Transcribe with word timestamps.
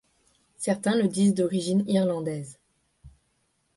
Certains 0.57 0.95
le 0.95 1.07
disent 1.07 1.35
d’origine 1.35 1.83
irlandaise. 1.87 2.57